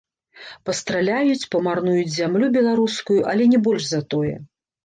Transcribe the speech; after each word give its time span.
Пастраляюць, 0.69 1.49
памарнуюць 1.55 2.15
зямлю 2.15 2.51
беларускую, 2.57 3.19
але 3.33 3.43
не 3.53 3.59
больш 3.69 3.83
за 3.93 4.05
тое. 4.17 4.35